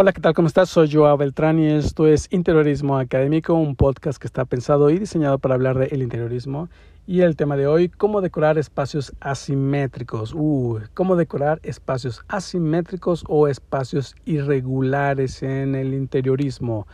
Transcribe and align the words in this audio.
Hola, 0.00 0.14
¿qué 0.14 0.22
tal? 0.22 0.32
¿Cómo 0.32 0.48
estás? 0.48 0.70
Soy 0.70 0.90
Joao 0.90 1.18
Beltrán 1.18 1.58
y 1.58 1.66
esto 1.66 2.06
es 2.06 2.26
Interiorismo 2.30 2.96
Académico, 2.96 3.52
un 3.52 3.76
podcast 3.76 4.18
que 4.18 4.26
está 4.26 4.46
pensado 4.46 4.88
y 4.88 4.98
diseñado 4.98 5.38
para 5.38 5.56
hablar 5.56 5.76
del 5.76 6.00
interiorismo. 6.00 6.70
Y 7.06 7.20
el 7.20 7.36
tema 7.36 7.54
de 7.58 7.66
hoy, 7.66 7.90
cómo 7.90 8.22
decorar 8.22 8.56
espacios 8.56 9.14
asimétricos. 9.20 10.32
Uh, 10.34 10.80
cómo 10.94 11.16
decorar 11.16 11.60
espacios 11.64 12.24
asimétricos 12.28 13.24
o 13.28 13.46
espacios 13.46 14.16
irregulares 14.24 15.42
en 15.42 15.74
el 15.74 15.92
interiorismo. 15.92 16.86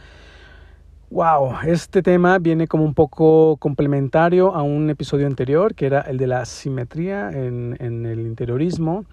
Wow, 1.09 1.59
este 1.65 2.03
tema 2.03 2.41
viene 2.41 2.67
como 2.67 2.83
un 2.83 2.95
poco 2.95 3.57
complementario 3.59 4.53
a 4.53 4.63
un 4.63 4.91
episodio 4.91 5.29
anterior, 5.29 5.77
que 5.77 5.87
era 5.87 6.01
el 6.01 6.19
de 6.19 6.27
la 6.27 6.45
simetría 6.45 7.31
en, 7.31 7.77
en 7.79 8.05
el 8.05 8.27
interiorismo 8.27 9.05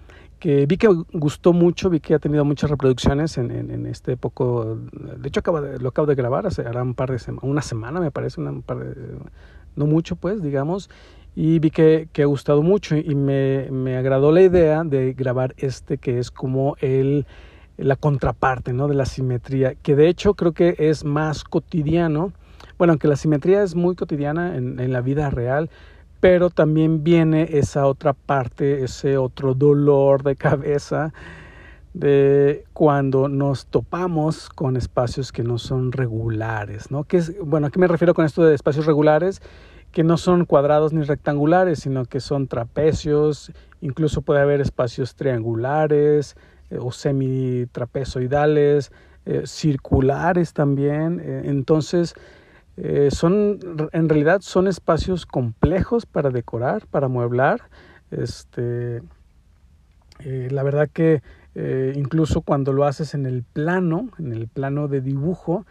que 0.44 0.66
vi 0.66 0.76
que 0.76 0.88
gustó 1.14 1.54
mucho, 1.54 1.88
vi 1.88 2.00
que 2.00 2.12
ha 2.12 2.18
tenido 2.18 2.44
muchas 2.44 2.68
reproducciones 2.68 3.38
en, 3.38 3.86
este 3.86 4.18
poco, 4.18 4.76
de 4.92 5.26
hecho 5.26 5.40
acabo 5.40 5.62
de, 5.62 5.78
lo 5.78 5.88
acabo 5.88 6.04
de 6.04 6.14
grabar 6.14 6.46
hace 6.46 6.68
un 6.68 6.92
par 6.92 7.10
de 7.10 7.18
semanas, 7.18 7.50
una 7.50 7.62
semana 7.62 7.98
me 7.98 8.10
parece, 8.10 8.42
no 8.42 9.86
mucho 9.86 10.16
pues, 10.16 10.42
digamos, 10.42 10.90
y 11.34 11.60
vi 11.60 11.70
que, 11.70 12.10
que 12.12 12.24
ha 12.24 12.26
gustado 12.26 12.60
mucho 12.60 12.94
y 12.94 13.14
me, 13.14 13.70
me, 13.70 13.96
agradó 13.96 14.32
la 14.32 14.42
idea 14.42 14.84
de 14.84 15.14
grabar 15.14 15.54
este 15.56 15.96
que 15.96 16.18
es 16.18 16.30
como 16.30 16.76
el, 16.82 17.24
la 17.78 17.96
contraparte 17.96 18.74
¿no? 18.74 18.86
de 18.86 18.96
la 18.96 19.06
simetría, 19.06 19.76
que 19.76 19.96
de 19.96 20.08
hecho 20.08 20.34
creo 20.34 20.52
que 20.52 20.76
es 20.78 21.06
más 21.06 21.42
cotidiano, 21.44 22.34
bueno, 22.76 22.92
aunque 22.92 23.08
la 23.08 23.16
simetría 23.16 23.62
es 23.62 23.74
muy 23.74 23.94
cotidiana 23.94 24.58
en, 24.58 24.78
en 24.78 24.92
la 24.92 25.00
vida 25.00 25.30
real, 25.30 25.70
pero 26.24 26.48
también 26.48 27.04
viene 27.04 27.46
esa 27.50 27.86
otra 27.86 28.14
parte, 28.14 28.82
ese 28.82 29.18
otro 29.18 29.52
dolor 29.52 30.22
de 30.22 30.36
cabeza 30.36 31.12
de 31.92 32.64
cuando 32.72 33.28
nos 33.28 33.66
topamos 33.66 34.48
con 34.48 34.78
espacios 34.78 35.32
que 35.32 35.42
no 35.42 35.58
son 35.58 35.92
regulares, 35.92 36.90
¿no? 36.90 37.04
Que 37.04 37.18
es, 37.18 37.38
bueno, 37.44 37.66
¿a 37.66 37.70
qué 37.70 37.78
me 37.78 37.88
refiero 37.88 38.14
con 38.14 38.24
esto 38.24 38.42
de 38.42 38.54
espacios 38.54 38.86
regulares? 38.86 39.42
Que 39.92 40.02
no 40.02 40.16
son 40.16 40.46
cuadrados 40.46 40.94
ni 40.94 41.02
rectangulares, 41.02 41.80
sino 41.80 42.06
que 42.06 42.20
son 42.20 42.48
trapecios, 42.48 43.52
incluso 43.82 44.22
puede 44.22 44.40
haber 44.40 44.62
espacios 44.62 45.16
triangulares 45.16 46.36
eh, 46.70 46.78
o 46.80 46.90
semitrapezoidales, 46.90 48.92
eh, 49.26 49.42
circulares 49.44 50.54
también. 50.54 51.20
Eh, 51.22 51.42
entonces, 51.44 52.14
eh, 52.76 53.10
son, 53.12 53.60
en 53.92 54.08
realidad 54.08 54.40
son 54.40 54.66
espacios 54.66 55.26
complejos 55.26 56.06
para 56.06 56.30
decorar, 56.30 56.86
para 56.86 57.08
mueblar. 57.08 57.62
Este, 58.10 59.02
eh, 60.20 60.48
la 60.50 60.62
verdad 60.62 60.88
que 60.92 61.22
eh, 61.54 61.92
incluso 61.94 62.40
cuando 62.40 62.72
lo 62.72 62.84
haces 62.84 63.14
en 63.14 63.26
el 63.26 63.44
plano, 63.44 64.10
en 64.18 64.32
el 64.32 64.48
plano 64.48 64.88
de 64.88 65.00
dibujo, 65.00 65.66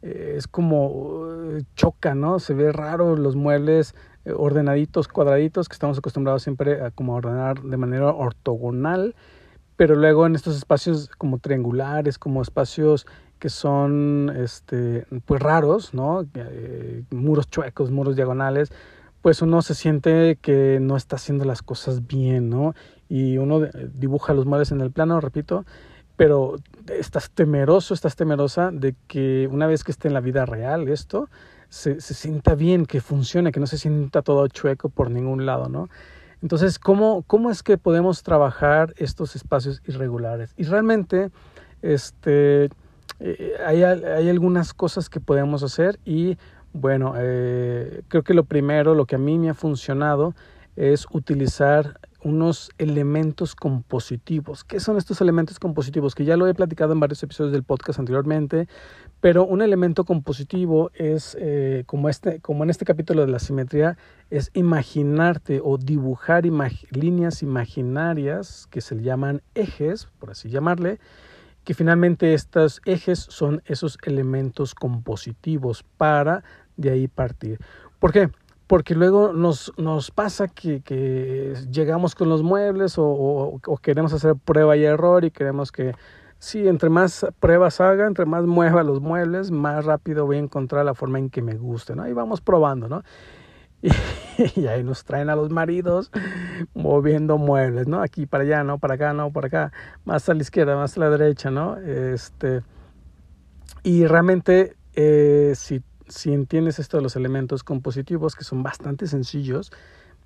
es 0.00 0.46
como 0.46 1.26
choca, 1.74 2.14
¿no? 2.14 2.38
Se 2.38 2.54
ve 2.54 2.70
raro 2.70 3.16
los 3.16 3.34
muebles 3.34 3.96
ordenaditos, 4.32 5.08
cuadraditos, 5.08 5.68
que 5.68 5.72
estamos 5.72 5.98
acostumbrados 5.98 6.44
siempre 6.44 6.80
a 6.80 6.92
como 6.92 7.16
ordenar 7.16 7.60
de 7.62 7.76
manera 7.76 8.12
ortogonal, 8.12 9.16
pero 9.74 9.96
luego 9.96 10.24
en 10.24 10.36
estos 10.36 10.56
espacios 10.56 11.10
como 11.18 11.38
triangulares, 11.38 12.16
como 12.16 12.42
espacios 12.42 13.06
que 13.38 13.48
son 13.48 14.32
este, 14.36 15.06
pues 15.24 15.40
raros, 15.40 15.94
¿no? 15.94 16.26
Eh, 16.34 17.04
muros 17.10 17.48
chuecos, 17.48 17.90
muros 17.90 18.16
diagonales, 18.16 18.70
pues 19.22 19.42
uno 19.42 19.62
se 19.62 19.74
siente 19.74 20.38
que 20.40 20.78
no 20.80 20.96
está 20.96 21.16
haciendo 21.16 21.44
las 21.44 21.62
cosas 21.62 22.06
bien, 22.06 22.50
¿no? 22.50 22.74
Y 23.08 23.38
uno 23.38 23.60
dibuja 23.94 24.34
los 24.34 24.46
muebles 24.46 24.70
en 24.72 24.80
el 24.80 24.90
plano, 24.90 25.20
repito, 25.20 25.64
pero 26.16 26.56
estás 26.88 27.30
temeroso, 27.30 27.94
estás 27.94 28.16
temerosa 28.16 28.70
de 28.72 28.94
que 29.06 29.48
una 29.50 29.66
vez 29.66 29.84
que 29.84 29.92
esté 29.92 30.08
en 30.08 30.14
la 30.14 30.20
vida 30.20 30.46
real 30.46 30.88
esto, 30.88 31.28
se, 31.68 32.00
se 32.00 32.14
sienta 32.14 32.54
bien, 32.54 32.86
que 32.86 33.00
funcione, 33.00 33.52
que 33.52 33.60
no 33.60 33.66
se 33.66 33.78
sienta 33.78 34.22
todo 34.22 34.46
chueco 34.48 34.88
por 34.88 35.10
ningún 35.10 35.46
lado, 35.46 35.68
¿no? 35.68 35.88
Entonces, 36.42 36.78
¿cómo, 36.78 37.24
cómo 37.26 37.50
es 37.50 37.62
que 37.62 37.78
podemos 37.78 38.22
trabajar 38.22 38.94
estos 38.96 39.34
espacios 39.34 39.82
irregulares? 39.86 40.54
Y 40.56 40.64
realmente, 40.64 41.30
este, 41.82 42.70
eh, 43.20 43.54
hay, 43.64 43.82
hay, 43.82 44.28
algunas 44.28 44.72
cosas 44.74 45.08
que 45.10 45.20
podemos 45.20 45.62
hacer 45.62 45.98
y 46.04 46.38
bueno, 46.72 47.14
eh, 47.16 48.02
creo 48.08 48.22
que 48.22 48.34
lo 48.34 48.44
primero, 48.44 48.94
lo 48.94 49.06
que 49.06 49.16
a 49.16 49.18
mí 49.18 49.38
me 49.38 49.50
ha 49.50 49.54
funcionado 49.54 50.34
es 50.76 51.06
utilizar 51.10 51.98
unos 52.22 52.70
elementos 52.78 53.54
compositivos. 53.54 54.64
¿Qué 54.64 54.80
son 54.80 54.96
estos 54.96 55.20
elementos 55.20 55.58
compositivos? 55.58 56.14
Que 56.14 56.24
ya 56.24 56.36
lo 56.36 56.46
he 56.46 56.54
platicado 56.54 56.92
en 56.92 57.00
varios 57.00 57.22
episodios 57.22 57.52
del 57.52 57.62
podcast 57.62 57.98
anteriormente, 57.98 58.68
pero 59.20 59.44
un 59.44 59.62
elemento 59.62 60.04
compositivo 60.04 60.90
es, 60.94 61.36
eh, 61.40 61.84
como, 61.86 62.08
este, 62.08 62.40
como 62.40 62.64
en 62.64 62.70
este 62.70 62.84
capítulo 62.84 63.24
de 63.24 63.32
la 63.32 63.38
simetría, 63.38 63.96
es 64.30 64.50
imaginarte 64.54 65.60
o 65.62 65.78
dibujar 65.78 66.44
líneas 66.90 67.42
imaginarias 67.42 68.68
que 68.70 68.80
se 68.80 69.00
llaman 69.00 69.42
ejes, 69.54 70.06
por 70.18 70.30
así 70.30 70.48
llamarle, 70.48 70.98
que 71.68 71.74
finalmente 71.74 72.32
estos 72.32 72.80
ejes 72.86 73.18
son 73.18 73.60
esos 73.66 73.98
elementos 74.04 74.74
compositivos 74.74 75.84
para 75.98 76.42
de 76.78 76.88
ahí 76.88 77.08
partir. 77.08 77.58
¿Por 77.98 78.10
qué? 78.10 78.30
Porque 78.66 78.94
luego 78.94 79.34
nos, 79.34 79.74
nos 79.76 80.10
pasa 80.10 80.48
que, 80.48 80.80
que 80.80 81.52
llegamos 81.70 82.14
con 82.14 82.30
los 82.30 82.42
muebles 82.42 82.94
o, 82.96 83.60
queremos 83.82 84.14
hacer 84.14 84.34
prueba 84.36 84.78
y 84.78 84.84
error 84.84 85.26
y 85.26 85.30
queremos 85.30 85.70
que, 85.70 85.94
sí, 86.38 86.66
entre 86.66 86.88
más 86.88 87.26
pruebas 87.38 87.82
haga, 87.82 88.06
entre 88.06 88.24
más 88.24 88.46
mueva 88.46 88.82
los 88.82 89.02
muebles, 89.02 89.50
más 89.50 89.84
rápido 89.84 90.24
voy 90.24 90.36
a 90.36 90.40
encontrar 90.40 90.86
la 90.86 90.94
forma 90.94 91.18
en 91.18 91.28
que 91.28 91.42
me 91.42 91.58
guste, 91.58 91.94
¿no? 91.94 92.08
Y 92.08 92.14
vamos 92.14 92.40
probando, 92.40 92.88
¿no? 92.88 93.02
Y, 94.56 94.68
ahí 94.68 94.84
nos 94.84 95.04
traen 95.04 95.30
a 95.30 95.36
los 95.36 95.50
maridos 95.50 96.12
moviendo 96.72 97.38
muebles, 97.38 97.88
¿no? 97.88 98.02
Aquí 98.02 98.24
para 98.24 98.44
allá, 98.44 98.62
¿no? 98.62 98.78
Para 98.78 98.94
acá, 98.94 99.12
¿no? 99.12 99.32
Para 99.32 99.48
acá, 99.48 99.72
más 100.04 100.28
a 100.28 100.34
la 100.34 100.42
izquierda, 100.42 100.76
más 100.76 100.96
a 100.96 101.00
la 101.00 101.10
derecha, 101.10 101.50
¿no? 101.50 101.76
Este, 101.76 102.62
y 103.82 104.06
realmente, 104.06 104.76
eh, 104.94 105.54
si, 105.56 105.82
si 106.06 106.32
entiendes 106.32 106.78
esto 106.78 106.98
de 106.98 107.02
los 107.02 107.16
elementos 107.16 107.64
compositivos, 107.64 108.36
que 108.36 108.44
son 108.44 108.62
bastante 108.62 109.08
sencillos, 109.08 109.72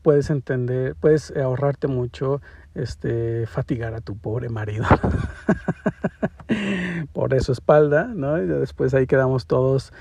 puedes 0.02 0.28
entender, 0.28 0.94
puedes 0.96 1.34
ahorrarte 1.34 1.88
mucho, 1.88 2.42
este, 2.74 3.46
fatigar 3.46 3.94
a 3.94 4.02
tu 4.02 4.18
pobre 4.18 4.50
marido. 4.50 4.84
por 7.12 7.40
su 7.40 7.52
espalda, 7.52 8.10
¿no? 8.14 8.42
Y 8.42 8.46
después 8.46 8.94
ahí 8.94 9.06
quedamos 9.06 9.46
todos 9.46 9.92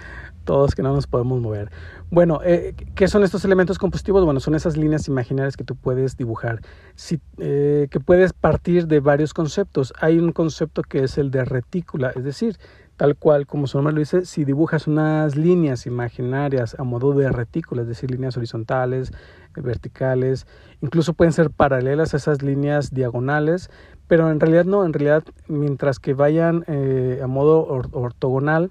todos 0.44 0.76
que 0.76 0.84
no 0.84 0.94
nos 0.94 1.08
podemos 1.08 1.40
mover. 1.40 1.72
Bueno, 2.10 2.42
eh, 2.44 2.76
¿qué 2.96 3.08
son 3.08 3.24
estos 3.24 3.46
elementos 3.46 3.78
compositivos? 3.78 4.26
Bueno, 4.26 4.40
son 4.40 4.56
esas 4.56 4.78
líneas 4.78 5.08
imaginarias 5.08 5.56
que 5.56 5.64
tú 5.64 5.76
puedes 5.76 6.18
dibujar, 6.18 6.62
si, 6.96 7.20
eh, 7.38 7.88
que 7.90 8.00
puedes 8.00 8.34
partir 8.34 8.88
de 8.88 9.00
varios 9.00 9.34
conceptos. 9.34 9.94
Hay 10.00 10.20
un 10.20 10.32
concepto 10.32 10.84
que 10.84 11.04
es 11.04 11.18
el 11.18 11.32
de 11.32 11.46
retícula, 11.46 12.12
es 12.16 12.24
decir, 12.24 12.58
tal 12.98 13.16
cual 13.16 13.48
como 13.48 13.66
su 13.66 13.78
nombre 13.78 13.96
lo 13.96 14.00
dice, 14.00 14.26
si 14.26 14.46
dibujas 14.46 14.86
unas 14.86 15.36
líneas 15.36 15.88
imaginarias 15.88 16.76
a 16.78 16.84
modo 16.84 17.14
de 17.14 17.32
retícula, 17.32 17.82
es 17.82 17.88
decir, 17.88 18.12
líneas 18.12 18.38
horizontales, 18.38 19.12
verticales, 19.56 20.46
incluso 20.82 21.14
pueden 21.14 21.34
ser 21.34 21.50
paralelas 21.50 22.14
a 22.14 22.18
esas 22.18 22.44
líneas 22.44 22.94
diagonales, 22.94 23.72
pero 24.08 24.30
en 24.30 24.40
realidad 24.40 24.66
no, 24.66 24.86
en 24.86 24.94
realidad 24.94 25.24
mientras 25.48 25.98
que 25.98 26.14
vayan 26.14 26.64
eh, 26.68 27.22
a 27.24 27.28
modo 27.28 27.66
ortogonal, 27.66 28.70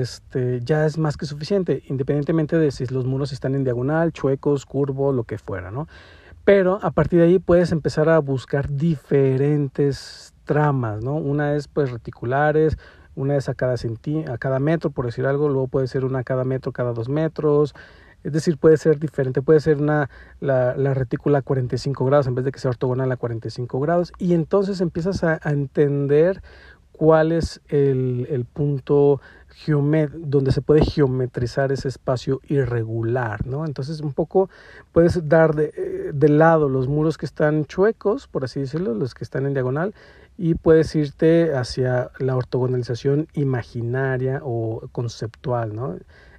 este, 0.00 0.60
ya 0.62 0.86
es 0.86 0.98
más 0.98 1.16
que 1.16 1.26
suficiente, 1.26 1.82
independientemente 1.88 2.58
de 2.58 2.70
si 2.70 2.86
los 2.86 3.06
muros 3.06 3.32
están 3.32 3.54
en 3.54 3.64
diagonal, 3.64 4.12
chuecos, 4.12 4.66
curvos, 4.66 5.14
lo 5.14 5.24
que 5.24 5.38
fuera, 5.38 5.70
¿no? 5.70 5.88
Pero 6.44 6.78
a 6.82 6.90
partir 6.90 7.18
de 7.20 7.26
ahí 7.26 7.38
puedes 7.38 7.72
empezar 7.72 8.08
a 8.08 8.18
buscar 8.20 8.70
diferentes 8.70 10.32
tramas, 10.44 11.02
¿no? 11.02 11.16
Una 11.16 11.54
es 11.54 11.66
pues 11.66 11.90
reticulares, 11.90 12.78
una 13.16 13.36
es 13.36 13.48
a 13.48 13.54
cada, 13.54 13.74
a 13.74 14.38
cada 14.38 14.58
metro, 14.60 14.90
por 14.90 15.06
decir 15.06 15.26
algo, 15.26 15.48
luego 15.48 15.68
puede 15.68 15.88
ser 15.88 16.04
una 16.04 16.20
a 16.20 16.24
cada 16.24 16.44
metro, 16.44 16.70
cada 16.70 16.92
dos 16.92 17.08
metros, 17.08 17.74
es 18.22 18.32
decir, 18.32 18.58
puede 18.58 18.76
ser 18.76 18.98
diferente, 18.98 19.40
puede 19.40 19.60
ser 19.60 19.80
una, 19.80 20.10
la, 20.40 20.76
la 20.76 20.94
retícula 20.94 21.38
a 21.38 21.42
45 21.42 22.04
grados 22.04 22.26
en 22.26 22.34
vez 22.34 22.44
de 22.44 22.52
que 22.52 22.58
sea 22.58 22.70
ortogonal 22.70 23.10
a 23.12 23.16
45 23.16 23.78
grados, 23.80 24.12
y 24.18 24.34
entonces 24.34 24.80
empiezas 24.80 25.22
a 25.24 25.38
entender 25.44 26.42
cuál 26.96 27.32
es 27.32 27.60
el, 27.68 28.26
el 28.30 28.44
punto 28.44 29.20
donde 30.12 30.52
se 30.52 30.60
puede 30.60 30.84
geometrizar 30.84 31.72
ese 31.72 31.88
espacio 31.88 32.40
irregular, 32.46 33.46
¿no? 33.46 33.64
Entonces 33.64 34.00
un 34.00 34.12
poco 34.12 34.50
puedes 34.92 35.28
dar 35.28 35.54
de, 35.54 35.72
eh, 35.76 36.10
de, 36.12 36.28
lado 36.28 36.68
los 36.68 36.88
muros 36.88 37.16
que 37.16 37.26
están 37.26 37.64
chuecos, 37.64 38.28
por 38.28 38.44
así 38.44 38.60
decirlo, 38.60 38.94
los 38.94 39.14
que 39.14 39.24
están 39.24 39.46
en 39.46 39.54
diagonal, 39.54 39.94
y 40.36 40.54
puedes 40.54 40.94
irte 40.94 41.54
hacia 41.54 42.10
la 42.18 42.36
ortogonalización 42.36 43.28
imaginaria 43.32 44.40
o 44.44 44.88
conceptual, 44.92 45.74
¿no? 45.74 45.96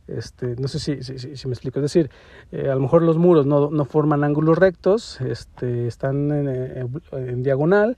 Este, 0.08 0.56
no 0.58 0.68
sé 0.68 0.80
si, 0.80 1.04
si, 1.04 1.36
si, 1.36 1.48
me 1.48 1.54
explico, 1.54 1.80
es 1.80 1.84
decir, 1.84 2.10
eh, 2.52 2.70
a 2.70 2.76
lo 2.76 2.82
mejor 2.82 3.02
los 3.02 3.18
muros 3.18 3.46
no, 3.46 3.72
no 3.72 3.84
forman 3.84 4.24
ángulos 4.24 4.58
rectos, 4.58 5.20
este, 5.20 5.88
están 5.88 6.32
en, 6.32 6.48
en, 6.48 7.02
en 7.12 7.44
diagonal, 7.44 7.98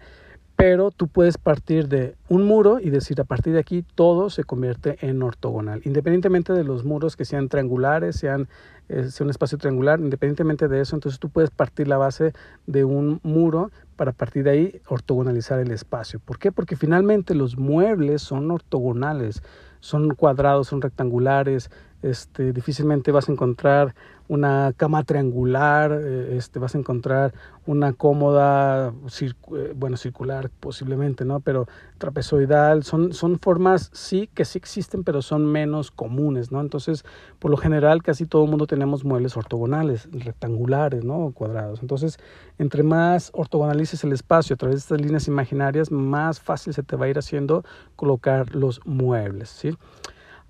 pero 0.59 0.91
tú 0.91 1.07
puedes 1.07 1.37
partir 1.37 1.87
de 1.87 2.15
un 2.27 2.43
muro 2.43 2.81
y 2.81 2.89
decir 2.89 3.21
a 3.21 3.23
partir 3.23 3.53
de 3.53 3.59
aquí 3.59 3.85
todo 3.95 4.29
se 4.29 4.43
convierte 4.43 4.97
en 4.99 5.23
ortogonal, 5.23 5.81
independientemente 5.85 6.51
de 6.51 6.65
los 6.65 6.83
muros 6.83 7.15
que 7.15 7.23
sean 7.23 7.47
triangulares, 7.47 8.17
sean 8.17 8.49
eh, 8.89 9.09
sea 9.09 9.23
un 9.23 9.29
espacio 9.29 9.57
triangular, 9.57 10.01
independientemente 10.01 10.67
de 10.67 10.81
eso, 10.81 10.97
entonces 10.97 11.17
tú 11.17 11.29
puedes 11.29 11.49
partir 11.49 11.87
la 11.87 11.97
base 11.97 12.33
de 12.67 12.83
un 12.83 13.21
muro 13.23 13.71
para 13.95 14.11
partir 14.11 14.43
de 14.43 14.49
ahí 14.49 14.81
ortogonalizar 14.89 15.59
el 15.59 15.71
espacio. 15.71 16.19
¿Por 16.19 16.39
qué? 16.39 16.51
Porque 16.51 16.75
finalmente 16.75 17.35
los 17.35 17.57
muebles 17.57 18.21
son 18.21 18.51
ortogonales, 18.51 19.43
son 19.79 20.13
cuadrados, 20.13 20.67
son 20.67 20.81
rectangulares, 20.81 21.71
este, 22.01 22.51
difícilmente 22.51 23.11
vas 23.13 23.29
a 23.29 23.31
encontrar 23.31 23.95
una 24.29 24.73
cama 24.77 25.03
triangular, 25.03 25.91
eh, 25.91 26.37
este, 26.37 26.59
vas 26.59 26.75
a 26.75 26.77
encontrar 26.77 27.33
una 27.65 27.93
cómoda, 27.93 28.93
eh, 29.21 29.73
bueno, 29.75 29.97
circular 29.97 30.51
posiblemente, 30.59 31.25
¿no? 31.25 31.39
Pero 31.39 31.67
trapezoidal, 31.97 32.83
son, 32.83 33.11
son 33.13 33.39
formas 33.39 33.89
sí 33.91 34.29
que 34.33 34.45
sí 34.45 34.59
existen, 34.59 35.03
pero 35.03 35.23
son 35.23 35.45
menos 35.45 35.89
comunes, 35.89 36.51
¿no? 36.51 36.61
Entonces, 36.61 37.03
por 37.39 37.49
lo 37.49 37.57
general, 37.57 38.03
casi 38.03 38.27
todo 38.27 38.43
el 38.43 38.51
mundo 38.51 38.67
tenemos 38.67 39.03
muebles 39.03 39.35
ortogonales, 39.35 40.07
rectangulares, 40.11 41.03
¿no? 41.03 41.31
Cuadrados. 41.33 41.81
Entonces, 41.81 42.19
entre 42.59 42.83
más 42.83 43.31
ortogonalices 43.33 44.03
el 44.03 44.13
espacio 44.13 44.53
a 44.53 44.57
través 44.57 44.75
de 44.75 44.79
estas 44.81 45.01
líneas 45.01 45.27
imaginarias, 45.27 45.91
más 45.91 46.39
fácil 46.39 46.75
se 46.75 46.83
te 46.83 46.95
va 46.95 47.05
a 47.05 47.09
ir 47.09 47.17
haciendo 47.17 47.63
colocar 47.95 48.53
los 48.53 48.79
muebles, 48.85 49.49
¿sí? 49.49 49.75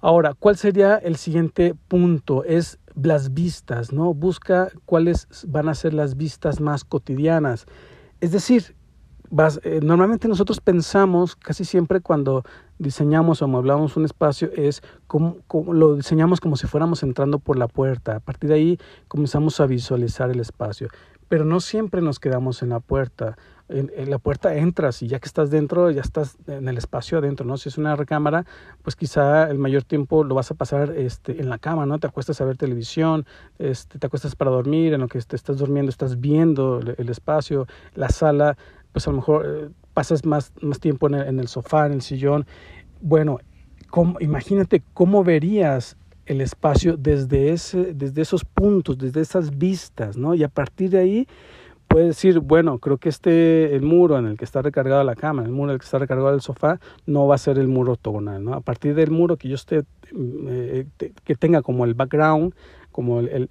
Ahora, 0.02 0.34
¿cuál 0.34 0.56
sería 0.56 0.96
el 0.96 1.18
siguiente 1.18 1.76
punto? 1.90 2.46
Es 2.46 2.80
las 3.04 3.34
vistas, 3.34 3.92
¿no? 3.94 4.14
Busca 4.14 4.70
cuáles 4.86 5.28
van 5.48 5.70
a 5.70 5.76
ser 5.76 5.94
las 5.94 6.18
vistas 6.18 6.60
más 6.60 6.84
cotidianas. 6.84 7.66
Es 8.20 8.32
decir, 8.32 8.76
eh, 9.64 9.80
normalmente 9.84 10.28
nosotros 10.28 10.60
pensamos 10.60 11.36
casi 11.36 11.64
siempre 11.64 12.02
cuando 12.02 12.44
diseñamos 12.80 13.42
o 13.42 13.46
amueblamos 13.46 13.96
un 13.96 14.06
espacio 14.06 14.50
es 14.56 14.82
como, 15.06 15.38
como, 15.48 15.74
lo 15.74 15.96
diseñamos 15.96 16.40
como 16.40 16.56
si 16.56 16.66
fuéramos 16.66 17.04
entrando 17.04 17.40
por 17.40 17.58
la 17.58 17.68
puerta. 17.68 18.16
A 18.16 18.20
partir 18.20 18.50
de 18.50 18.56
ahí 18.56 18.80
comenzamos 19.08 19.60
a 19.60 19.68
visualizar 19.68 20.32
el 20.32 20.40
espacio. 20.40 20.88
Pero 21.28 21.46
no 21.46 21.60
siempre 21.60 22.02
nos 22.02 22.20
quedamos 22.20 22.64
en 22.64 22.70
la 22.70 22.80
puerta 22.80 23.38
en, 23.70 24.10
la 24.10 24.18
puerta 24.18 24.56
entras 24.56 25.02
y 25.02 25.08
ya 25.08 25.20
que 25.20 25.28
estás 25.28 25.52
dentro, 25.52 25.92
ya 25.92 26.02
estás 26.02 26.38
en 26.48 26.68
el 26.68 26.78
espacio 26.78 27.20
adentro, 27.20 27.46
¿no? 27.46 27.58
Si 27.58 27.70
es 27.70 27.78
una 27.78 27.96
recámara, 27.96 28.46
pues 28.82 28.96
quizá 28.96 29.50
el 29.50 29.60
mayor 29.60 29.84
tiempo 29.84 30.24
lo 30.24 30.36
vas 30.36 30.50
a 30.52 30.56
pasar 30.56 30.94
este, 30.98 31.40
en 31.40 31.50
la 31.50 31.60
cama, 31.60 31.86
¿no? 31.86 32.00
Te 32.00 32.08
acuestas 32.08 32.42
a 32.42 32.46
ver 32.46 32.58
televisión, 32.58 33.26
este, 33.60 34.00
te 34.00 34.08
acuestas 34.08 34.36
para 34.36 34.52
dormir, 34.52 34.94
en 34.94 35.02
lo 35.02 35.08
que 35.08 35.20
estás 35.20 35.58
durmiendo 35.58 35.90
estás 35.90 36.20
viendo 36.20 36.80
el, 36.80 37.10
espacio, 37.10 37.68
la 37.96 38.10
sala, 38.10 38.58
pues 38.92 39.08
a 39.08 39.12
lo 39.12 39.18
mejor 39.18 39.46
eh, 39.46 39.70
pasas 39.94 40.26
más, 40.26 40.52
más 40.62 40.80
tiempo 40.80 41.08
en 41.08 41.40
el, 41.40 41.48
sofá, 41.48 41.86
en 41.86 41.94
el 41.94 42.02
sillón. 42.02 42.46
Bueno, 43.02 43.40
imagínate 44.20 44.82
cómo 44.94 45.24
verías 45.24 45.96
el 46.26 46.42
espacio 46.42 46.96
desde, 46.96 47.52
ese, 47.52 47.94
desde 47.94 48.22
esos 48.22 48.46
puntos, 48.46 48.98
desde 48.98 49.22
esas 49.22 49.58
vistas, 49.58 50.16
¿no? 50.16 50.36
Y 50.36 50.44
a 50.44 50.48
partir 50.48 50.92
de 50.92 51.00
ahí 51.00 51.28
puede 51.90 52.06
decir, 52.06 52.40
bueno, 52.40 52.78
creo 52.78 52.98
que 52.98 53.10
este, 53.10 53.76
el 53.76 53.82
muro 53.82 54.18
en 54.18 54.28
el 54.28 54.38
que 54.38 54.46
está 54.46 54.62
recargada 54.62 55.04
la 55.04 55.16
cama, 55.16 55.44
el 55.44 55.52
muro 55.52 55.72
en 55.72 55.74
el 55.74 55.80
que 55.80 55.86
está 55.86 56.00
recargado 56.00 56.34
el 56.34 56.42
sofá, 56.42 56.80
no 57.06 57.28
va 57.28 57.36
a 57.36 57.40
ser 57.40 57.58
el 57.58 57.68
muro 57.68 57.94
ortogonal, 57.94 58.44
¿no? 58.44 58.54
A 58.54 58.62
partir 58.62 58.96
del 58.96 59.12
muro 59.12 59.36
que 59.36 59.50
yo 59.50 59.56
esté, 59.56 59.84
eh, 60.16 60.86
que 61.26 61.36
tenga 61.36 61.62
como 61.62 61.84
el 61.86 61.96
background, 61.96 62.54
como 62.92 63.20
el, 63.20 63.50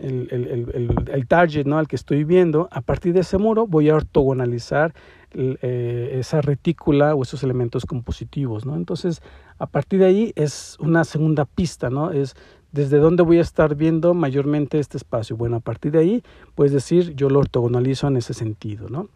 el, 0.00 0.28
el, 0.30 1.08
el, 1.08 1.26
target 1.28 1.66
¿no? 1.66 1.78
al 1.78 1.86
que 1.86 1.96
estoy 1.96 2.24
viendo, 2.24 2.68
a 2.72 2.80
partir 2.80 3.12
de 3.12 3.20
ese 3.20 3.38
muro 3.38 3.66
voy 3.66 3.90
a 3.90 3.94
ortogonalizar 3.94 4.92
eh, 5.32 6.16
esa 6.18 6.40
retícula 6.40 7.14
o 7.14 7.22
esos 7.22 7.42
elementos 7.42 7.86
compositivos. 7.86 8.66
¿no? 8.66 8.76
Entonces, 8.76 9.22
a 9.58 9.66
partir 9.66 10.00
de 10.00 10.06
ahí 10.06 10.32
es 10.36 10.76
una 10.80 11.04
segunda 11.04 11.44
pista, 11.44 11.90
¿no? 11.90 12.10
es 12.10 12.34
¿Desde 12.74 12.98
dónde 12.98 13.22
voy 13.22 13.38
a 13.38 13.42
estar 13.42 13.76
viendo 13.76 14.14
mayormente 14.14 14.80
este 14.80 14.96
espacio? 14.96 15.36
Bueno, 15.36 15.58
a 15.58 15.60
partir 15.60 15.92
de 15.92 16.00
ahí, 16.00 16.24
puedes 16.56 16.72
decir, 16.72 17.14
yo 17.14 17.30
lo 17.30 17.38
ortogonalizo 17.38 18.08
en 18.08 18.16
ese 18.16 18.34
sentido, 18.34 18.88
¿no? 18.88 19.08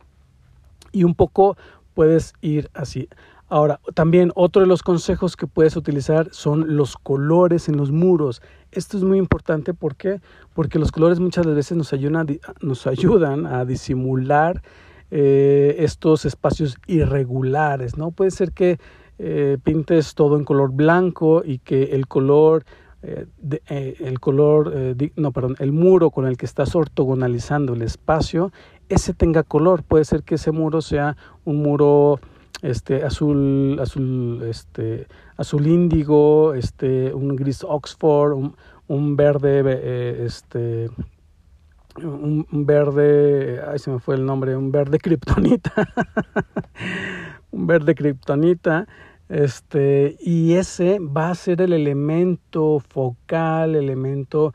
Y 0.92 1.02
un 1.02 1.16
poco 1.16 1.56
puedes 1.92 2.34
ir 2.40 2.70
así. 2.72 3.08
Ahora, 3.48 3.80
también 3.94 4.30
otro 4.36 4.62
de 4.62 4.68
los 4.68 4.84
consejos 4.84 5.34
que 5.34 5.48
puedes 5.48 5.74
utilizar 5.76 6.28
son 6.30 6.76
los 6.76 6.96
colores 6.96 7.68
en 7.68 7.76
los 7.78 7.90
muros. 7.90 8.42
Esto 8.70 8.96
es 8.96 9.02
muy 9.02 9.18
importante 9.18 9.74
¿por 9.74 9.96
qué? 9.96 10.20
porque 10.54 10.78
los 10.78 10.92
colores 10.92 11.18
muchas 11.18 11.44
veces 11.44 11.76
nos 11.76 11.92
ayudan, 11.92 12.28
nos 12.60 12.86
ayudan 12.86 13.44
a 13.44 13.64
disimular 13.64 14.62
eh, 15.10 15.74
estos 15.80 16.24
espacios 16.24 16.78
irregulares. 16.86 17.96
¿no? 17.96 18.12
Puede 18.12 18.30
ser 18.30 18.52
que 18.52 18.78
eh, 19.18 19.58
pintes 19.64 20.14
todo 20.14 20.36
en 20.36 20.44
color 20.44 20.70
blanco 20.70 21.42
y 21.44 21.58
que 21.58 21.96
el 21.96 22.06
color 22.06 22.64
eh, 23.08 23.60
eh, 23.68 23.96
el 24.00 24.20
color, 24.20 24.72
eh, 24.74 25.12
no, 25.16 25.32
perdón, 25.32 25.56
el 25.58 25.72
muro 25.72 26.10
con 26.10 26.26
el 26.26 26.36
que 26.36 26.46
estás 26.46 26.74
ortogonalizando 26.74 27.74
el 27.74 27.82
espacio, 27.82 28.52
ese 28.88 29.14
tenga 29.14 29.42
color. 29.42 29.82
Puede 29.82 30.04
ser 30.04 30.22
que 30.22 30.34
ese 30.34 30.52
muro 30.52 30.80
sea 30.82 31.16
un 31.44 31.62
muro 31.62 32.20
este 32.60 33.04
azul 33.04 33.78
azul 33.80 34.42
este 34.42 35.06
azul 35.36 35.64
índigo 35.68 36.54
este 36.54 37.14
un 37.14 37.36
gris 37.36 37.62
oxford 37.62 38.32
un, 38.32 38.56
un 38.88 39.14
verde 39.14 40.24
este 40.24 40.90
un, 42.02 42.44
un, 42.50 42.66
verde 42.66 43.62
ay 43.64 43.78
se 43.78 43.92
me 43.92 44.00
fue 44.00 44.16
el 44.16 44.24
nombre 44.24 44.56
un 44.56 44.72
verde 44.72 44.98
kriptonita 45.04 45.72
un 47.52 47.68
verde 47.68 47.94
kriptonita 47.94 48.88
este, 49.28 50.16
y 50.20 50.54
ese 50.54 50.98
va 51.00 51.30
a 51.30 51.34
ser 51.34 51.60
el 51.60 51.72
elemento 51.72 52.80
focal, 52.80 53.74
elemento, 53.74 54.54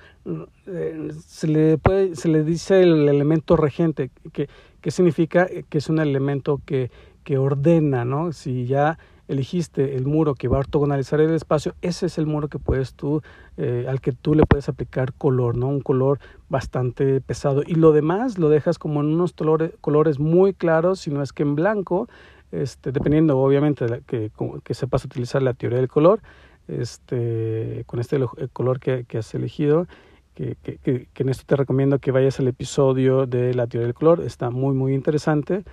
eh, 0.66 1.10
se, 1.26 1.48
le 1.48 1.78
puede, 1.78 2.16
se 2.16 2.28
le 2.28 2.44
dice 2.44 2.82
el 2.82 3.08
elemento 3.08 3.56
regente, 3.56 4.10
que, 4.32 4.48
significa 4.90 5.48
que 5.70 5.78
es 5.78 5.90
un 5.90 6.00
elemento 6.00 6.60
que, 6.66 6.90
que 7.24 7.38
ordena, 7.38 8.04
¿no? 8.04 8.34
Si 8.34 8.66
ya 8.66 8.98
elegiste 9.28 9.96
el 9.96 10.06
muro 10.06 10.36
que 10.36 10.48
va 10.48 10.58
a 10.58 10.60
ortogonalizar 10.62 11.22
el 11.22 11.34
espacio, 11.34 11.76
ese 11.82 12.08
es 12.08 12.18
el 12.18 12.26
muro 12.26 12.48
que 12.48 12.60
puedes 12.60 12.94
tú, 12.94 13.22
eh, 13.58 13.86
al 13.88 14.02
que 14.02 14.12
tú 14.12 14.34
le 14.34 14.46
puedes 14.46 14.70
aplicar 14.70 15.14
color, 15.14 15.56
¿no? 15.56 15.68
Un 15.68 15.82
color 15.82 16.20
bastante 16.50 17.22
pesado. 17.22 17.64
Y 17.66 17.76
lo 17.76 17.92
demás 17.92 18.38
lo 18.38 18.50
dejas 18.50 18.80
como 18.80 19.02
en 19.02 19.08
unos 19.08 19.34
colores, 19.34 19.72
colores 19.82 20.20
muy 20.20 20.54
claros, 20.54 21.02
si 21.02 21.12
no 21.12 21.22
es 21.22 21.32
que 21.32 21.44
en 21.44 21.56
blanco, 21.56 22.10
este, 22.54 22.92
dependiendo 22.92 23.38
obviamente 23.40 23.86
de 23.88 24.02
que, 24.02 24.32
que, 24.64 24.74
sepas 24.74 25.04
utilizar 25.04 25.42
la 25.42 25.54
teoría 25.54 25.80
del 25.80 25.88
color, 25.88 26.22
este, 26.68 27.84
con 27.88 28.00
este 28.00 28.20
color 28.54 28.80
que, 28.80 29.06
que 29.06 29.18
has 29.18 29.34
elegido, 29.34 29.88
que, 30.36 30.56
que, 30.62 30.78
que, 30.78 31.08
en 31.16 31.30
esto 31.30 31.44
te 31.46 31.56
recomiendo 31.56 32.00
que 32.00 32.12
vayas 32.12 32.40
al 32.40 32.48
episodio 32.48 33.26
de 33.26 33.54
la 33.54 33.68
teoría 33.68 33.88
del 33.88 33.96
color, 33.96 34.22
está 34.22 34.50
muy 34.52 34.76
muy 34.76 34.94
interesante 34.94 35.64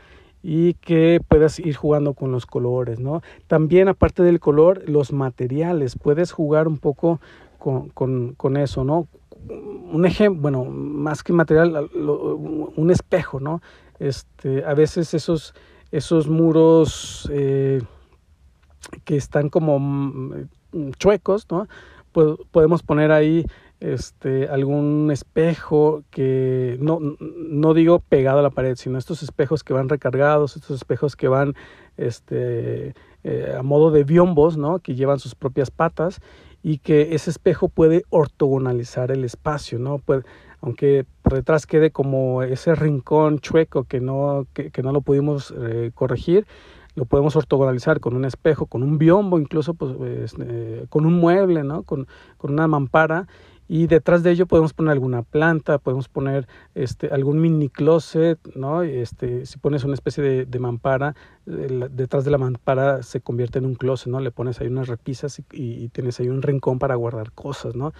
y 0.42 0.74
que 0.74 1.20
puedas 1.26 1.58
ir 1.58 1.76
jugando 1.76 2.14
con 2.14 2.32
los 2.32 2.46
colores, 2.46 2.98
¿no? 2.98 3.22
También 3.46 3.88
aparte 3.88 4.22
del 4.22 4.40
color, 4.40 4.88
los 4.88 5.12
materiales, 5.12 5.98
puedes 5.98 6.32
jugar 6.32 6.66
un 6.66 6.78
poco 6.78 7.20
con, 7.58 7.90
con, 7.90 8.34
con 8.34 8.56
eso, 8.56 8.84
¿no? 8.84 9.06
Un 9.92 10.06
ejemplo, 10.06 10.42
bueno, 10.42 10.64
más 10.64 11.22
que 11.22 11.34
material, 11.34 11.90
un 11.94 12.90
espejo, 12.90 13.38
¿no? 13.38 13.60
Este, 13.98 14.64
a 14.64 14.72
veces 14.72 15.12
esos 15.12 15.54
esos 15.92 16.28
muros 16.28 17.28
eh, 17.32 17.82
que 19.04 19.16
están 19.16 19.48
como 19.48 19.78
mm, 19.78 20.48
chuecos, 20.98 21.46
¿no? 21.50 21.66
podemos 22.50 22.82
poner 22.82 23.12
ahí 23.12 23.46
este, 23.78 24.48
algún 24.48 25.10
espejo 25.12 26.02
que 26.10 26.76
no, 26.80 26.98
no 27.20 27.74
digo 27.74 28.00
pegado 28.00 28.40
a 28.40 28.42
la 28.42 28.50
pared, 28.50 28.76
sino 28.76 28.98
estos 28.98 29.22
espejos 29.22 29.62
que 29.62 29.72
van 29.72 29.88
recargados, 29.88 30.56
estos 30.56 30.76
espejos 30.76 31.16
que 31.16 31.28
van 31.28 31.54
este, 31.96 32.94
eh, 33.22 33.54
a 33.58 33.62
modo 33.62 33.90
de 33.90 34.04
biombos, 34.04 34.56
¿no? 34.56 34.80
que 34.80 34.94
llevan 34.94 35.18
sus 35.18 35.34
propias 35.34 35.70
patas 35.70 36.20
y 36.62 36.78
que 36.78 37.14
ese 37.14 37.30
espejo 37.30 37.68
puede 37.68 38.04
ortogonalizar 38.10 39.10
el 39.10 39.24
espacio, 39.24 39.78
¿no? 39.78 39.98
Puede, 39.98 40.22
aunque 40.60 41.06
por 41.22 41.34
detrás 41.34 41.66
quede 41.66 41.90
como 41.90 42.42
ese 42.42 42.74
rincón 42.74 43.38
chueco 43.38 43.84
que 43.84 44.00
no, 44.00 44.46
que, 44.52 44.70
no 44.82 44.92
lo 44.92 45.00
pudimos 45.00 45.54
eh, 45.56 45.90
corregir, 45.94 46.46
lo 46.94 47.04
podemos 47.04 47.36
ortogonalizar 47.36 48.00
con 48.00 48.14
un 48.14 48.24
espejo, 48.24 48.66
con 48.66 48.82
un 48.82 48.98
biombo, 48.98 49.38
incluso 49.38 49.74
pues, 49.74 50.34
eh, 50.40 50.86
con 50.88 51.06
un 51.06 51.14
mueble, 51.14 51.64
¿no? 51.64 51.82
con, 51.84 52.06
con 52.36 52.52
una 52.52 52.66
mampara 52.66 53.26
y 53.72 53.86
detrás 53.86 54.24
de 54.24 54.32
ello 54.32 54.46
podemos 54.46 54.72
poner 54.72 54.90
alguna 54.90 55.22
planta, 55.22 55.78
podemos 55.78 56.08
poner 56.08 56.48
este, 56.74 57.06
algún 57.10 57.40
mini 57.40 57.68
closet, 57.68 58.40
¿no? 58.56 58.82
Este, 58.82 59.46
si 59.46 59.58
pones 59.58 59.84
una 59.84 59.94
especie 59.94 60.24
de, 60.24 60.44
de 60.44 60.58
mampara, 60.58 61.14
detrás 61.46 62.24
de 62.24 62.32
la 62.32 62.38
mampara 62.38 63.04
se 63.04 63.20
convierte 63.20 63.60
en 63.60 63.66
un 63.66 63.76
closet, 63.76 64.08
¿no? 64.08 64.18
Le 64.18 64.32
pones 64.32 64.60
ahí 64.60 64.66
unas 64.66 64.88
repisas 64.88 65.38
y, 65.38 65.44
y, 65.52 65.88
tienes 65.90 66.18
ahí 66.18 66.28
un 66.28 66.42
rincón 66.42 66.80
para 66.80 66.96
guardar 66.96 67.30
cosas, 67.30 67.76
¿no? 67.76 67.92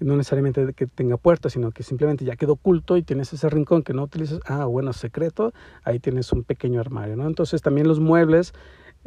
no 0.00 0.16
necesariamente 0.16 0.72
que 0.72 0.86
tenga 0.86 1.18
puerta, 1.18 1.50
sino 1.50 1.72
que 1.72 1.82
simplemente 1.82 2.24
ya 2.24 2.36
quedó 2.36 2.52
oculto 2.52 2.96
y 2.96 3.02
tienes 3.02 3.30
ese 3.32 3.50
rincón 3.50 3.82
que 3.82 3.92
no 3.92 4.04
utilizas, 4.04 4.40
ah, 4.46 4.64
bueno, 4.64 4.94
secreto, 4.94 5.52
ahí 5.82 5.98
tienes 5.98 6.32
un 6.32 6.44
pequeño 6.44 6.80
armario, 6.80 7.16
¿no? 7.16 7.26
Entonces 7.26 7.60
también 7.60 7.86
los 7.86 8.00
muebles, 8.00 8.54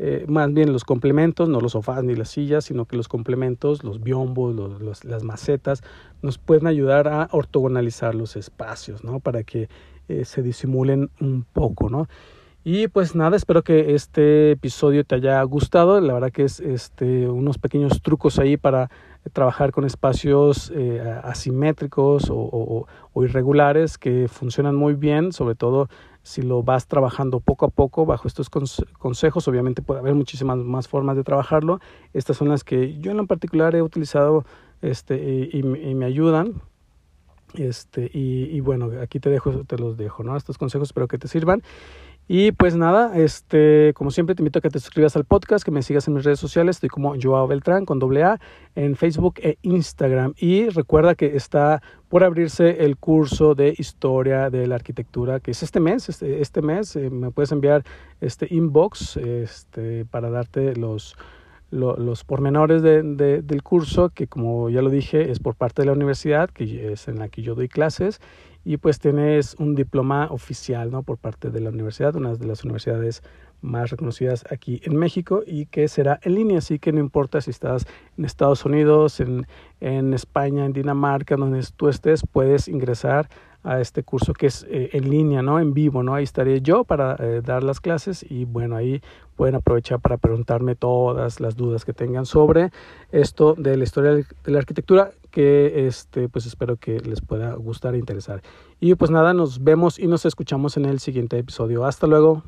eh, 0.04 0.26
más 0.28 0.52
bien 0.52 0.74
los 0.74 0.84
complementos, 0.84 1.48
no 1.48 1.62
los 1.62 1.74
sofás 1.74 2.04
ni 2.04 2.16
las 2.16 2.30
sillas, 2.30 2.66
sino 2.66 2.86
que 2.86 2.98
los 2.98 3.08
complementos, 3.08 3.84
los 3.84 4.02
biombos, 4.02 4.56
los, 4.56 5.06
las 5.06 5.24
macetas, 5.24 5.84
nos 6.24 6.40
pueden 6.40 6.66
ayudar 6.66 7.08
a 7.08 7.30
ortogonalizar 7.32 8.16
los 8.16 8.36
espacios, 8.36 9.04
¿no? 9.04 9.20
Para 9.20 9.44
que 9.44 9.70
eh, 10.08 10.26
se 10.26 10.42
disimulen 10.42 11.12
un 11.20 11.46
poco, 11.54 11.92
¿no? 11.92 12.08
Y 12.64 12.88
pues 12.88 13.14
nada, 13.14 13.38
espero 13.38 13.64
que 13.64 13.94
este 13.94 14.54
episodio 14.54 15.04
te 15.04 15.14
haya 15.14 15.44
gustado. 15.44 16.02
La 16.02 16.14
verdad 16.14 16.32
que 16.32 16.46
es 16.46 16.60
este, 16.60 17.30
unos 17.30 17.60
pequeños 17.60 18.02
trucos 18.02 18.40
ahí 18.40 18.58
para 18.58 18.90
trabajar 19.34 19.72
con 19.72 19.86
espacios 19.86 20.72
eh, 20.76 21.00
asimétricos 21.24 22.28
o, 22.30 22.88
irregulares 23.16 23.98
que 23.98 24.28
funcionan 24.28 24.76
muy 24.76 24.94
bien, 24.94 25.32
sobre 25.32 25.56
todo 25.56 25.90
si 26.24 26.42
lo 26.42 26.64
vas 26.64 26.88
trabajando 26.88 27.40
poco 27.40 27.66
a 27.66 27.70
poco 27.70 28.06
bajo 28.06 28.28
estos 28.28 28.50
consejos. 28.50 29.48
Obviamente 29.48 29.82
puede 29.82 30.00
haber 30.00 30.16
muchísimas 30.16 30.58
más 30.58 30.88
formas 30.88 31.16
de 31.16 31.24
trabajarlo. 31.24 31.80
Estas 32.14 32.38
son 32.38 32.50
las 32.50 32.64
que 32.64 32.98
yo 33.00 33.12
en 33.12 33.18
lo 33.18 33.28
particular 33.28 33.76
he 33.76 33.82
utilizado 33.82 34.46
este, 34.82 35.50
y, 35.52 35.64
me 35.64 36.06
ayudan. 36.06 36.62
Este, 37.54 38.10
y, 38.14 38.46
y, 38.46 38.60
bueno, 38.62 38.90
aquí 39.02 39.20
te 39.20 39.30
dejo, 39.30 39.66
te 39.66 39.78
los 39.78 39.98
dejo, 39.98 40.24
¿no? 40.24 40.38
Estos 40.38 40.58
consejos 40.58 40.90
espero 40.90 41.08
que 41.08 41.18
te 41.18 41.28
sirvan. 41.28 41.62
Y 42.34 42.54
pues 42.54 42.78
nada, 42.78 43.18
este, 43.18 43.94
como 43.94 44.10
siempre 44.10 44.36
te 44.36 44.42
invito 44.42 44.60
a 44.60 44.62
que 44.62 44.70
te 44.70 44.80
suscribas 44.80 45.18
al 45.18 45.26
podcast, 45.26 45.66
que 45.66 45.72
me 45.72 45.84
sigas 45.84 46.08
en 46.08 46.14
mis 46.14 46.24
redes 46.24 46.40
sociales, 46.40 46.78
estoy 46.78 46.88
como 46.88 47.14
Joao 47.22 47.46
Beltrán 47.46 47.84
con 47.84 48.00
doble 48.00 48.24
A 48.24 48.40
en 48.74 48.96
Facebook 48.96 49.34
e 49.40 49.58
Instagram. 49.64 50.34
Y 50.38 50.70
recuerda 50.70 51.16
que 51.16 51.36
está 51.36 51.84
por 52.08 52.24
abrirse 52.24 52.86
el 52.86 52.96
curso 52.96 53.54
de 53.54 53.76
historia 53.78 54.50
de 54.50 54.66
la 54.66 54.76
arquitectura, 54.76 55.42
que 55.42 55.52
es 55.52 55.62
este 55.62 55.82
mes, 55.82 56.08
este, 56.08 56.40
este 56.40 56.62
mes 56.62 56.96
eh, 56.96 57.10
me 57.10 57.32
puedes 57.32 57.52
enviar 57.52 57.84
este 58.22 58.48
inbox 58.50 59.18
este, 59.18 60.06
para 60.06 60.30
darte 60.30 60.74
los 60.78 61.18
los 61.72 62.24
pormenores 62.26 62.82
de, 62.82 63.02
del 63.42 63.64
curso, 63.64 64.10
que 64.10 64.28
como 64.28 64.70
ya 64.70 64.82
lo 64.82 64.90
dije, 64.90 65.32
es 65.32 65.40
por 65.40 65.56
parte 65.56 65.82
de 65.82 65.88
la 65.88 65.94
universidad, 65.94 66.50
que 66.50 66.92
es 66.92 67.08
en 67.08 67.20
la 67.20 67.30
que 67.30 67.42
yo 67.42 67.56
doy 67.56 67.70
clases, 67.70 68.20
y 68.64 68.78
pues 68.78 69.00
tienes 69.00 69.56
un 69.58 69.74
diploma 69.74 70.28
oficial 70.30 70.92
¿no? 70.92 71.02
por 71.04 71.18
parte 71.18 71.50
de 71.50 71.62
la 71.62 71.70
universidad, 71.70 72.16
una 72.16 72.36
de 72.36 72.46
las 72.46 72.64
universidades 72.64 73.24
más 73.62 73.90
reconocidas 73.92 74.44
aquí 74.52 74.82
en 74.84 74.96
México 74.96 75.44
y 75.46 75.68
que 75.68 75.88
será 75.88 76.20
en 76.24 76.36
línea, 76.36 76.58
así 76.58 76.80
que 76.80 76.92
no 76.92 77.00
importa 77.00 77.42
si 77.42 77.52
estás 77.52 77.86
en 78.18 78.26
Estados 78.26 78.66
Unidos, 78.66 79.20
en, 79.20 79.48
en 79.80 80.14
España, 80.14 80.66
en 80.66 80.74
Dinamarca, 80.74 81.36
donde 81.36 81.66
tú 81.76 81.88
estés, 81.88 82.24
puedes 82.26 82.68
ingresar 82.68 83.30
a 83.64 83.80
este 83.80 84.04
curso 84.04 84.34
que 84.34 84.48
es 84.48 84.66
eh, 84.70 84.90
en 84.94 85.10
línea, 85.10 85.42
¿no? 85.42 85.60
En 85.60 85.74
vivo, 85.74 86.04
¿no? 86.04 86.16
Ahí 86.16 86.24
estaré 86.24 86.62
yo 86.62 86.84
para 86.84 87.16
eh, 87.20 87.42
dar 87.44 87.64
las 87.64 87.80
clases 87.80 88.26
y 88.28 88.46
bueno, 88.46 88.76
ahí 88.76 89.02
pueden 89.36 89.56
aprovechar 89.56 90.00
para 90.00 90.18
preguntarme 90.18 90.76
todas 90.76 91.40
las 91.40 91.56
dudas 91.56 91.86
que 91.86 91.94
tengan 91.94 92.26
sobre 92.26 92.72
esto 93.12 93.56
de 93.58 93.78
la 93.78 93.84
historia 93.84 94.12
de 94.14 94.26
la 94.46 94.60
arquitectura 94.60 95.12
que 95.32 95.88
este 95.88 96.30
pues 96.30 96.46
espero 96.46 96.76
que 96.78 97.00
les 97.00 97.22
pueda 97.22 97.54
gustar 97.56 97.96
e 97.96 97.98
interesar. 97.98 98.42
Y 98.80 98.96
pues 98.96 99.12
nada, 99.12 99.34
nos 99.34 99.64
vemos 99.64 99.98
y 99.98 100.08
nos 100.08 100.26
escuchamos 100.26 100.78
en 100.78 100.86
el 100.86 101.00
siguiente 101.00 101.38
episodio. 101.38 101.86
Hasta 101.86 102.08
luego. 102.08 102.44